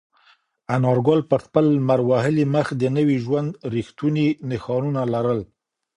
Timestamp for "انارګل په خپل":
0.75-1.63